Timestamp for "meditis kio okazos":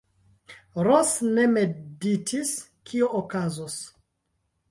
1.57-3.79